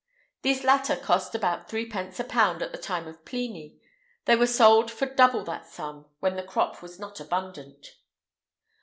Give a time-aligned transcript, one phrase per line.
[0.41, 3.77] These latter cost about threepence a pound in the time of Pliny;
[4.25, 7.87] they were sold for double that sum when the crop was not abundant.